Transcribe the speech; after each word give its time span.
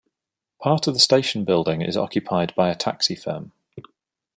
Part 0.59 0.87
of 0.87 0.95
the 0.95 0.99
station 0.99 1.45
building 1.45 1.83
is 1.83 1.95
occupied 1.95 2.55
by 2.55 2.71
a 2.71 2.75
taxi 2.75 3.13
firm. 3.13 3.51